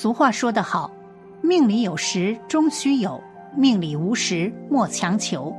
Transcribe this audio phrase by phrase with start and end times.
[0.00, 0.88] 俗话说得好，
[1.42, 3.20] 命里有时终须有，
[3.56, 5.52] 命里无时莫强求。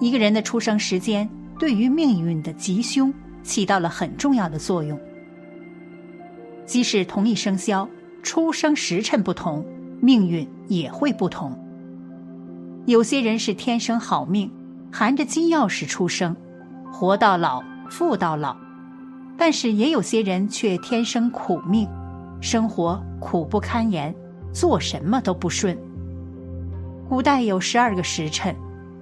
[0.00, 1.28] 一个人的出生时间
[1.58, 3.12] 对于命运的吉凶
[3.42, 4.98] 起到了很重要的作用。
[6.64, 7.86] 即使同一生肖，
[8.22, 9.62] 出生时辰不同，
[10.00, 11.54] 命运也会不同。
[12.86, 14.50] 有些人是天生好命，
[14.90, 16.34] 含着金钥匙出生，
[16.90, 18.56] 活到老，富到老；
[19.36, 21.86] 但是也有些人却天生苦命，
[22.42, 24.12] 生活苦不堪言，
[24.52, 25.78] 做什么都不顺。
[27.08, 28.54] 古代有十二个时辰。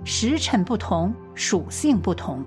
[0.05, 2.43] 时辰不同，属性不同。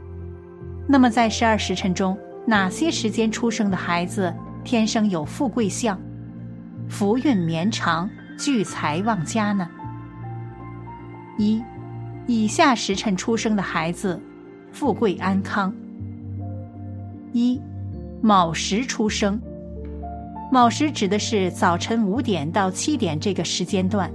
[0.88, 6.00] 那么，在十二时辰中，哪些时间出生的孩子天生有富贵相、
[6.88, 9.68] 福运绵长、聚财旺家呢？
[11.38, 11.64] 一，
[12.26, 14.20] 以下时辰出生的孩子，
[14.72, 15.74] 富贵安康。
[17.32, 17.60] 一，
[18.22, 19.40] 卯时出生。
[20.54, 24.14] 卯时指的是早晨五点到七点这个时间段。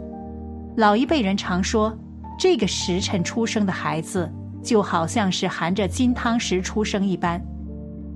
[0.77, 1.93] 老一辈人常说。
[2.39, 7.45] 这个时辰出生的孩子，就好像是含着金汤匙出生一般，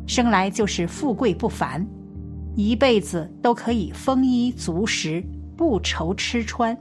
[0.07, 1.85] 生来就是富贵不凡，
[2.55, 5.21] 一辈子都可以丰衣足食，
[5.57, 6.79] 不愁吃穿。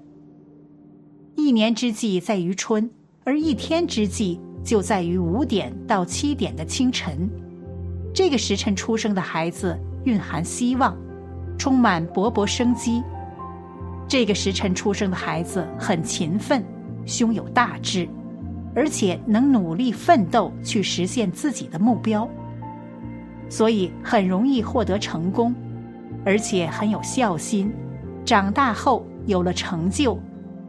[1.34, 2.88] 一年之计在于春，
[3.24, 7.28] 而一天之计就在于五点到七点的清晨。
[8.14, 10.96] 这个时辰出生的孩子蕴含希望，
[11.62, 13.04] 充满勃勃生机。
[14.08, 16.66] 这个时辰出生的孩子很勤奋。
[17.06, 18.10] 胸有大志，
[18.76, 22.28] 而且能努力奋斗去实现自己的目标，
[23.48, 25.54] 所以很容易获得成功，
[26.26, 27.72] 而且很有孝心。
[28.26, 30.20] 长大后有了成就，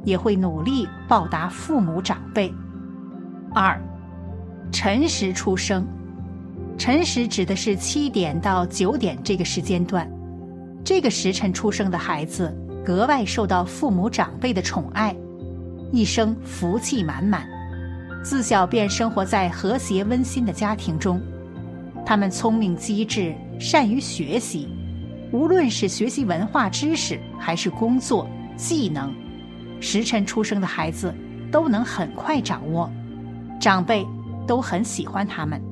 [0.05, 2.53] 也会努力报答父母长辈。
[3.55, 3.81] 二，
[4.71, 5.87] 辰时出生，
[6.77, 10.07] 辰时指的是七点到九点这个时间段，
[10.85, 12.53] 这个时辰出生的孩子
[12.85, 15.15] 格外受到父母长辈的宠爱。
[15.93, 17.47] 一生福气满满，
[18.25, 21.21] 自小便生活在和谐温馨的家庭中。
[22.05, 24.69] 他们聪明机智，善于学习，
[25.33, 28.27] 无论是学习文化知识还是工作
[28.57, 29.15] 技能，
[29.81, 31.15] 时辰出生的孩子
[31.51, 32.91] 都能很快掌握，
[33.61, 34.05] 长辈
[34.47, 35.63] 都很喜欢他们。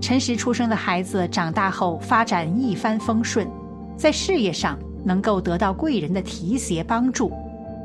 [0.00, 3.46] 辰时出生的孩子长大后发展一帆风顺，
[3.96, 7.32] 在事业上能够得到贵人的提携帮助，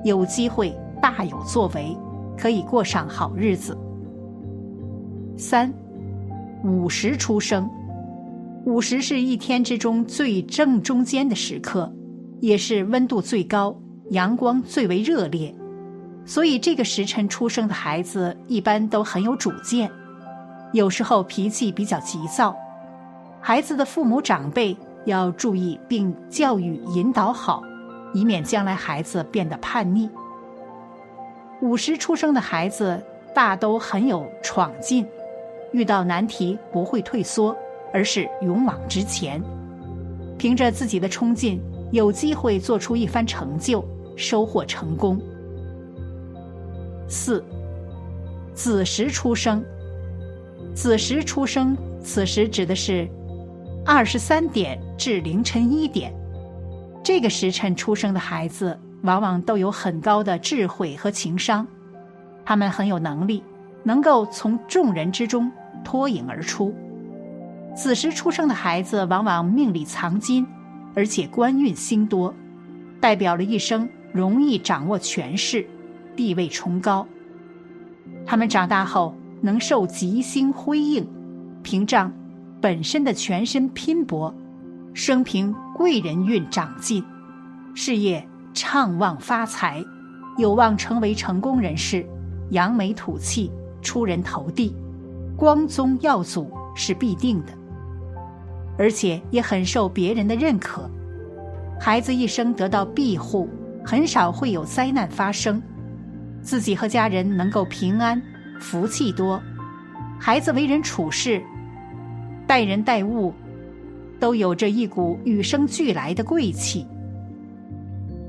[0.04, 0.74] 有机会。
[1.02, 1.96] 大有作为，
[2.38, 3.78] 可以过上好日子。
[5.38, 5.74] 三，
[6.62, 7.70] 午时出生，
[8.66, 11.90] 午时是一天之中最正中间的时刻，
[12.42, 13.74] 也是温度最高、
[14.10, 15.56] 阳光最为热烈，
[16.26, 19.90] 所以这个时辰出生的孩子一般都很有主见，
[20.74, 22.54] 有时候脾气比较急躁，
[23.40, 24.76] 孩子的父母长辈
[25.06, 27.64] 要注意并教育引导好，
[28.14, 30.10] 以免将来孩子变得叛逆。
[31.62, 33.02] 午时出生的孩子
[33.34, 35.06] 大都很有闯劲，
[35.72, 37.56] 遇到难题不会退缩，
[37.94, 39.42] 而是勇往直前，
[40.38, 41.62] 凭着自己的冲劲，
[41.92, 43.84] 有机会做出一番成就，
[44.16, 45.20] 收获成功。
[47.08, 47.44] 四，
[48.54, 49.64] 子时出生，
[50.74, 53.10] 子时出生，此时指的是
[53.92, 56.14] 二十三点至凌晨一点，
[57.04, 58.80] 这个时辰出生的孩子。
[59.02, 61.66] 往往都有很高的智慧和情商，
[62.46, 63.42] 他们很有能力，
[63.82, 65.52] 能够从众人之中
[65.84, 66.76] 脱颖而出。
[67.76, 70.46] 此时出生的孩子往往命里藏金，
[70.94, 72.32] 而且官运星多，
[73.02, 75.66] 代表了一生容易掌握权势，
[76.16, 77.08] 地位崇高。
[78.24, 81.08] 他们长大后能受吉星辉映，
[81.64, 82.14] 屏障
[82.62, 84.34] 本身的全身拼搏，
[84.94, 87.04] 生平贵人运长进，
[87.74, 88.26] 事业。
[88.52, 89.82] 畅旺发财，
[90.38, 92.06] 有望成为成功人士，
[92.50, 94.76] 扬眉吐气，出人头地，
[95.38, 97.54] 光宗耀祖是必定的，
[98.78, 100.90] 而且也很受别人的认可。
[101.80, 103.48] 孩子一生得到庇护，
[103.86, 105.62] 很少会有灾难发生，
[106.42, 108.22] 自己和家人能够平安，
[108.60, 109.40] 福气多。
[110.20, 111.42] 孩子为人处事，
[112.50, 113.32] 待人待物，
[114.20, 116.84] 都有着一股与生俱来的贵气。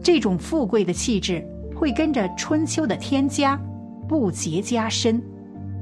[0.03, 1.43] 这种富贵的气质
[1.75, 3.59] 会跟着春秋的天加，
[4.07, 5.23] 不竭加深，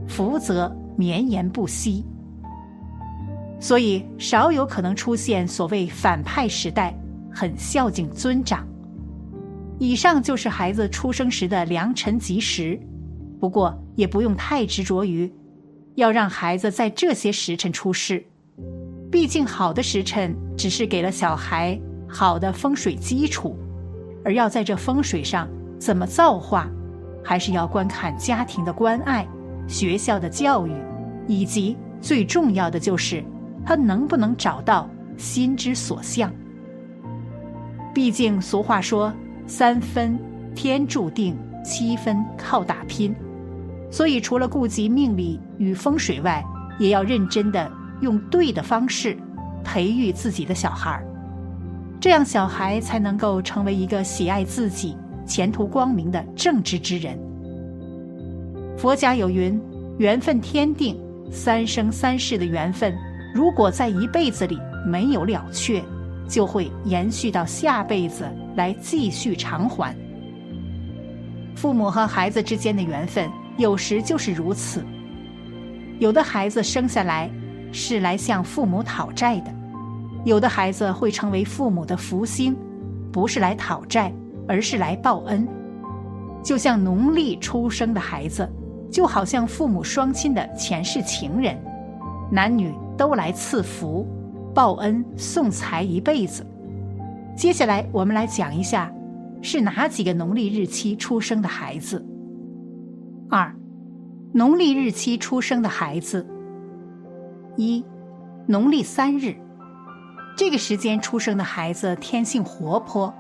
[0.07, 2.05] 福泽绵延不息，
[3.59, 6.97] 所以少有可能出现所谓反派时代，
[7.33, 8.65] 很孝敬尊长。
[9.81, 12.79] 以上就是孩子出生时的良辰吉时，
[13.41, 15.29] 不过也不用太执着于
[15.99, 18.25] 要让孩子在这些时辰出世，
[19.11, 21.77] 毕竟好的时辰只是给了小孩
[22.09, 23.59] 好的风水基础，
[24.25, 26.71] 而要在这风水上怎么造化，
[27.25, 29.27] 还是要观看家庭的关爱、
[29.67, 30.73] 学校的教育，
[31.27, 33.25] 以及最重要的就是
[33.67, 36.33] 他能不能找到心之所向。
[37.93, 39.13] 毕竟俗话说
[39.49, 40.17] ：“三分
[40.55, 43.13] 天注定，七分靠打拼。”
[43.91, 46.45] 所以，除了顾及命理与风水外，
[46.79, 47.71] 也要认真的
[48.01, 49.17] 用对的方式
[49.65, 51.07] 培育自己的小孩儿，
[51.99, 54.95] 这样小孩才能够成为一个喜爱自己、
[55.27, 57.19] 前途光明的正直之人。
[58.77, 59.61] 佛家有云
[59.99, 60.97] ：“缘分天定，
[61.33, 62.95] 三生三世的缘分，
[63.35, 65.83] 如果在一辈子里没有了却，
[66.29, 69.97] 就会延续到下辈子来继续偿还。”
[71.57, 73.29] 父母和孩子之间的缘分。
[73.59, 74.85] 有时就是如此，
[75.99, 77.29] 有的孩子生下来
[77.73, 79.53] 是来向父母讨债的，
[80.25, 82.57] 有的孩子会成为父母的福星，
[83.11, 84.13] 不是来讨债，
[84.47, 85.47] 而是来报恩。
[86.41, 88.49] 就像农历出生的孩子，
[88.93, 91.61] 就好像父母双亲的前世情人，
[92.31, 94.07] 男女都来赐福、
[94.55, 96.47] 报恩、送财一辈子。
[97.37, 98.93] 接下来我们来讲一下，
[99.43, 102.08] 是哪几个农历日期出生的孩子。
[103.31, 103.55] 二，
[104.33, 106.27] 农历日期出生的孩子。
[107.59, 107.85] 一，
[108.47, 109.37] 农历三日，
[110.35, 113.13] 这个时间出生的孩子天性活泼，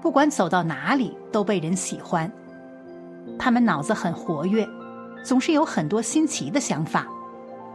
[0.00, 2.30] 不管走到哪里都被人喜欢。
[3.40, 4.64] 他们脑子很活跃，
[5.24, 7.08] 总是有很多新奇的想法。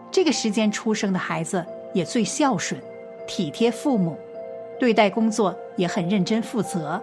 [0.09, 2.81] 这个时间出生的孩子也最孝顺，
[3.27, 4.17] 体贴父母，
[4.79, 7.01] 对待工作也很认真负责，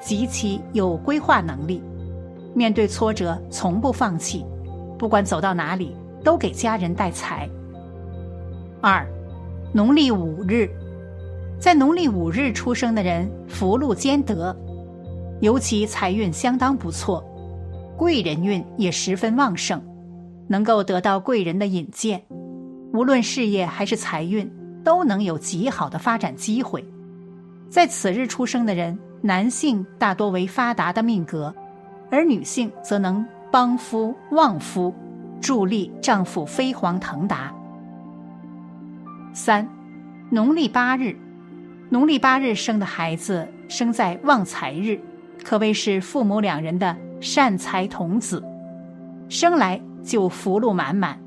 [0.00, 1.82] 极其有规划能力。
[2.58, 4.44] 面对挫折，从不放弃，
[4.98, 5.94] 不管走到哪里，
[6.24, 7.48] 都给家人带财。
[8.80, 9.06] 二，
[9.72, 10.68] 农历五日，
[11.60, 14.54] 在农历五日出生的人福禄兼得，
[15.40, 17.24] 尤其财运相当不错，
[17.96, 19.80] 贵人运也十分旺盛，
[20.48, 22.20] 能够得到贵人的引荐，
[22.92, 24.50] 无论事业还是财运，
[24.82, 26.84] 都能有极好的发展机会。
[27.70, 31.54] 在此日出生的人，男性大多为发达的命格。
[32.10, 34.94] 而女性则能帮夫旺夫，
[35.40, 37.52] 助力丈夫飞黄腾达。
[39.32, 39.68] 三，
[40.30, 41.16] 农历八日，
[41.90, 45.00] 农历八日生的孩子生在旺财日，
[45.44, 48.42] 可谓是父母两人的善财童子，
[49.28, 51.18] 生来就福禄满满。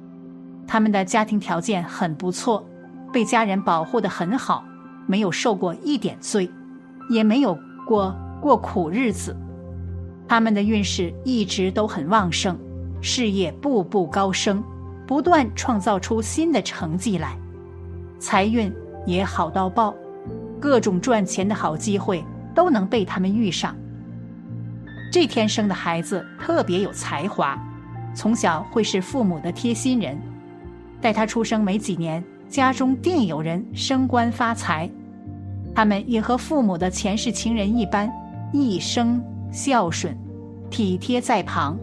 [0.68, 2.66] 他们的家庭条件很不错，
[3.12, 4.64] 被家人保护的很好，
[5.06, 6.50] 没有受过一点罪，
[7.10, 9.36] 也没有过过苦日子。
[10.32, 12.58] 他们的运势一直都很旺盛，
[13.02, 14.64] 事业步步高升，
[15.06, 17.38] 不断创造出新的成绩来，
[18.18, 18.72] 财运
[19.06, 19.94] 也好到爆，
[20.58, 22.24] 各种赚钱的好机会
[22.56, 23.76] 都能被他们遇上。
[25.12, 27.62] 这天生的孩子特别有才华，
[28.16, 30.18] 从小会是父母的贴心人，
[31.02, 34.90] 待他出生没几年，家中定有人升官发财。
[35.76, 38.10] 他们也和父母的前世情人一般，
[38.54, 39.22] 一生。
[39.52, 40.18] 孝顺、
[40.70, 41.78] 体贴在旁，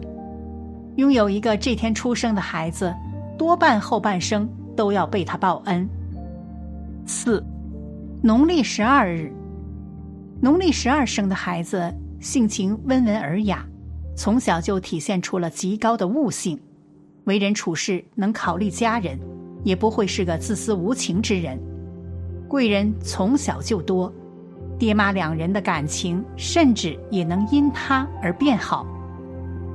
[0.95, 2.93] 拥有一个这天出生的孩子，
[3.37, 5.87] 多半后半生都要被他报恩。
[7.05, 7.43] 四，
[8.21, 9.31] 农历十二日，
[10.41, 13.65] 农历十二生的孩子性情温文尔雅，
[14.15, 16.59] 从小就体现出了极高的悟性，
[17.25, 19.19] 为人处事能考虑家人，
[19.63, 21.59] 也不会是个自私无情之人，
[22.47, 24.11] 贵人从小就多。
[24.79, 28.87] 爹妈两人的感情，甚至也能因他而变好。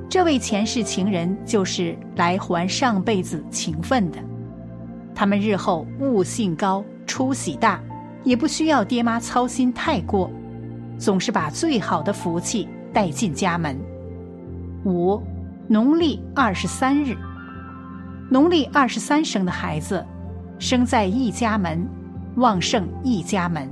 [0.09, 4.17] 这位前世情人就是来还上辈子情分的。
[5.13, 7.79] 他们日后悟性高，出息大，
[8.23, 10.29] 也不需要爹妈操心太过，
[10.97, 13.77] 总是把最好的福气带进家门。
[14.85, 15.21] 五，
[15.67, 17.15] 农历二十三日，
[18.29, 20.03] 农历二十三生的孩子，
[20.57, 21.87] 生在一家门，
[22.37, 23.69] 旺盛一家门。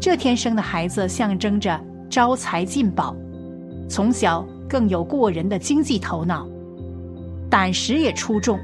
[0.00, 3.16] 这天生的孩子象征着招财进宝，
[3.88, 6.46] 从小更有过人的经济头脑，
[7.50, 8.58] 胆识也出众。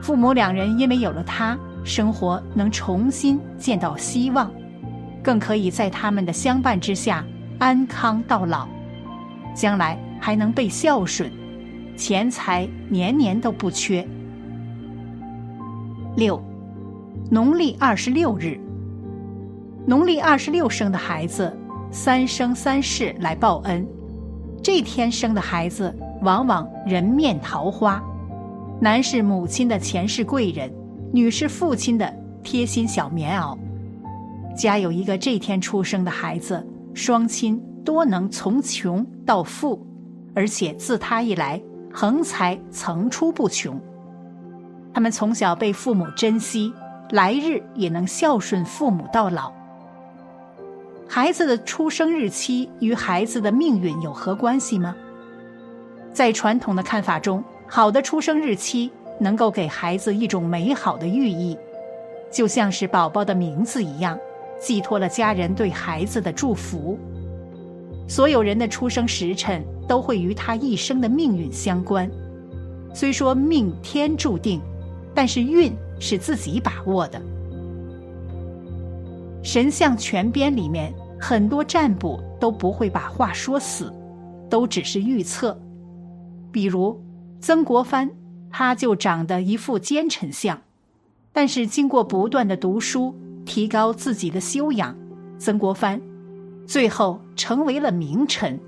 [0.00, 4.50] 父母两人因为有了他，生活能重新见到希望，
[5.22, 7.24] 更可以在他们的相伴之下
[7.58, 8.66] 安康到老，
[9.54, 11.30] 将来还能被孝顺，
[11.96, 14.06] 钱财年年都不缺。
[16.16, 16.42] 六，
[17.30, 18.58] 农历二十六日。
[19.90, 21.52] 农历二十六生的孩子，
[21.90, 23.84] 三生三世来报恩。
[24.62, 25.92] 这天生的孩子，
[26.22, 28.00] 往往人面桃花，
[28.80, 30.72] 男是母亲的前世贵人，
[31.12, 32.08] 女是父亲的
[32.44, 33.58] 贴心小棉袄。
[34.56, 39.84] 家有一个这天出生的孩子，双亲多能从穷到富，
[40.36, 41.60] 而且自他一来，
[41.92, 43.76] 横财层出不穷。
[44.94, 46.72] 他们从小被父母珍惜，
[47.10, 49.52] 来日也能孝顺父母到老。
[51.12, 54.94] 孩子的出生日期与孩子的命运有何关系吗？
[56.12, 61.58] 在传统的看法中，好的出生日期能够给孩子一种美好的寓意，
[62.30, 64.16] 就像是宝宝的名字一样，
[64.60, 66.96] 寄托了家人对孩子的祝福。
[68.06, 72.08] 所有人的出生时辰都会与他一生的命运相关。
[72.94, 74.60] 虽说命天注定。
[75.12, 77.20] 但是运是自己把握的。
[79.42, 83.92] 神像全编里面很多占卜都不会把话说死，
[84.48, 85.58] 都只是预测。
[86.50, 87.00] 比如
[87.40, 88.10] 曾国藩，
[88.50, 90.60] 他就长得一副奸臣相，
[91.32, 94.96] 但是经过不断的读书，提高自己的修养，
[95.38, 96.00] 曾国藩
[96.66, 98.58] 最后成为了名臣。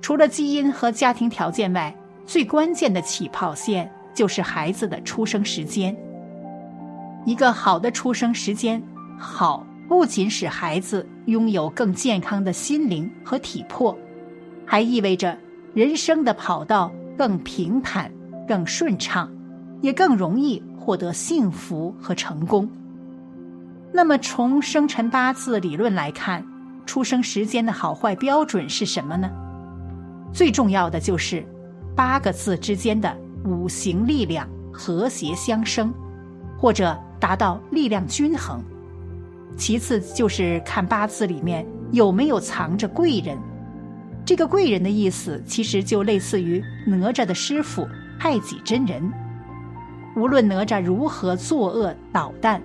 [0.00, 3.90] 除了基因和家庭条件外，最关键的起跑线。
[4.14, 5.92] 就是孩子的出生时间。
[7.26, 8.80] 一个好的出生时间
[9.18, 13.96] 好，不仅使孩子拥有更健康的心灵和体魄，
[14.66, 15.36] 还意味着
[15.74, 18.10] 人生的跑道更平坦、
[18.48, 19.30] 更顺畅，
[19.80, 22.68] 也更容易获得幸福和成功。
[23.92, 26.44] 那么，从生辰八字理论来看，
[26.86, 29.30] 出生时间的好坏标准是什么呢？
[30.32, 31.46] 最重要的就是
[31.94, 33.14] 八个字之间的。
[33.46, 35.92] 五行力量和谐相生，
[36.56, 38.58] 或者达到力量均衡。
[39.56, 43.38] 其次就是看八字里面有没有藏着贵人。
[44.24, 47.86] 这个贵人的意思，其实就类似于哪吒的师傅
[48.18, 49.02] 太极真人。
[50.16, 52.62] 无论哪吒如何作恶捣蛋，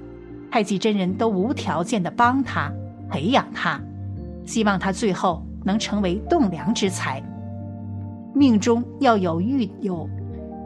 [0.49, 2.71] 太极真人都无条件的帮他
[3.09, 3.79] 培养他，
[4.45, 7.21] 希望他最后能成为栋梁之才。
[8.33, 10.09] 命中要有遇有。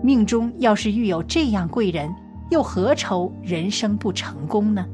[0.03, 2.13] 命中要是遇有这样贵人，
[2.51, 4.86] 又何愁人生不成功呢？